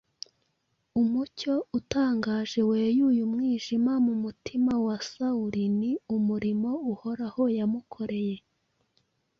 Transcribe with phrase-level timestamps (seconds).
[1.01, 8.37] Umucyo utangaje weyuye umwijima mu mutima wa Sawuli, ni umurimo Uhoraho yamukoreye.